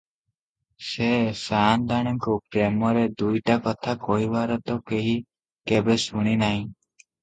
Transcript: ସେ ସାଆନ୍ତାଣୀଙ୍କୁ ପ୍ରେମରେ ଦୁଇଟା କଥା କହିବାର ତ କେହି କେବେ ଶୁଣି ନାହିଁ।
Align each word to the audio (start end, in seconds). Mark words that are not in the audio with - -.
ସେ 0.91 1.09
ସାଆନ୍ତାଣୀଙ୍କୁ 1.41 2.39
ପ୍ରେମରେ 2.57 3.05
ଦୁଇଟା 3.23 3.61
କଥା 3.69 3.97
କହିବାର 4.09 4.61
ତ 4.67 4.83
କେହି 4.93 5.17
କେବେ 5.75 6.03
ଶୁଣି 6.11 6.39
ନାହିଁ। 6.47 6.71